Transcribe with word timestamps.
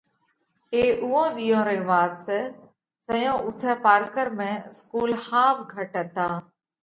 اي 0.73 0.83
اُوئون 1.03 1.27
ۮِيئون 1.37 1.61
رئِي 1.67 1.81
وات 1.89 2.13
سئہ 2.25 2.39
زئيون 3.07 3.39
اُوٿئہ 3.45 3.73
پارڪر 3.85 4.27
۾ 4.39 4.47
اسڪُول 4.69 5.09
ۿاوَ 5.27 5.55
گھٽ 5.73 5.91
هتا۔ 6.01 6.27